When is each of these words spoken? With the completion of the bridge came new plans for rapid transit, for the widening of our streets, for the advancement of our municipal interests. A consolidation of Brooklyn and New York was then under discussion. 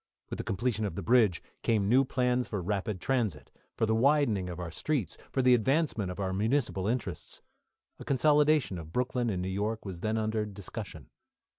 With 0.31 0.37
the 0.39 0.43
completion 0.43 0.83
of 0.85 0.95
the 0.95 1.03
bridge 1.03 1.43
came 1.61 1.87
new 1.87 2.03
plans 2.03 2.47
for 2.47 2.59
rapid 2.59 2.99
transit, 2.99 3.51
for 3.77 3.85
the 3.85 3.93
widening 3.93 4.49
of 4.49 4.59
our 4.59 4.71
streets, 4.71 5.15
for 5.31 5.43
the 5.43 5.53
advancement 5.53 6.09
of 6.09 6.19
our 6.19 6.33
municipal 6.33 6.87
interests. 6.87 7.43
A 7.99 8.03
consolidation 8.03 8.79
of 8.79 8.91
Brooklyn 8.91 9.29
and 9.29 9.43
New 9.43 9.47
York 9.47 9.85
was 9.85 9.99
then 10.01 10.17
under 10.17 10.43
discussion. 10.43 11.11